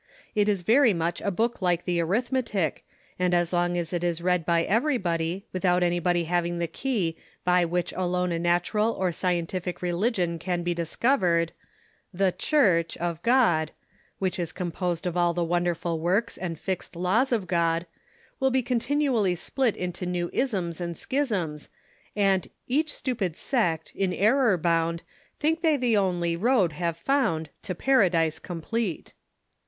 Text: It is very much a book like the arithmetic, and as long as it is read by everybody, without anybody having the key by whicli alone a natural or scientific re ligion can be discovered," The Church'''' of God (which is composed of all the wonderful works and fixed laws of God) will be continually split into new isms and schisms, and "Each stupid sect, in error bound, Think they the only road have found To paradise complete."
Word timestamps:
It 0.33 0.49
is 0.49 0.63
very 0.63 0.95
much 0.95 1.21
a 1.21 1.29
book 1.29 1.61
like 1.61 1.85
the 1.85 2.01
arithmetic, 2.01 2.83
and 3.19 3.35
as 3.35 3.53
long 3.53 3.77
as 3.77 3.93
it 3.93 4.03
is 4.03 4.19
read 4.19 4.47
by 4.47 4.63
everybody, 4.63 5.45
without 5.53 5.83
anybody 5.83 6.23
having 6.23 6.57
the 6.57 6.65
key 6.65 7.17
by 7.43 7.65
whicli 7.65 7.93
alone 7.95 8.31
a 8.31 8.39
natural 8.39 8.93
or 8.93 9.11
scientific 9.11 9.79
re 9.83 9.91
ligion 9.91 10.39
can 10.39 10.63
be 10.63 10.73
discovered," 10.73 11.51
The 12.21 12.31
Church'''' 12.35 12.97
of 12.97 13.21
God 13.21 13.73
(which 14.17 14.39
is 14.39 14.51
composed 14.51 15.05
of 15.05 15.15
all 15.15 15.35
the 15.35 15.43
wonderful 15.43 15.99
works 15.99 16.35
and 16.35 16.57
fixed 16.59 16.95
laws 16.95 17.31
of 17.31 17.45
God) 17.45 17.85
will 18.39 18.49
be 18.49 18.63
continually 18.63 19.35
split 19.35 19.77
into 19.77 20.07
new 20.07 20.31
isms 20.33 20.81
and 20.81 20.97
schisms, 20.97 21.69
and 22.15 22.47
"Each 22.65 22.91
stupid 22.91 23.35
sect, 23.35 23.91
in 23.93 24.13
error 24.13 24.57
bound, 24.57 25.03
Think 25.39 25.61
they 25.61 25.77
the 25.77 25.95
only 25.95 26.35
road 26.35 26.71
have 26.73 26.97
found 26.97 27.51
To 27.61 27.75
paradise 27.75 28.39
complete." 28.39 29.13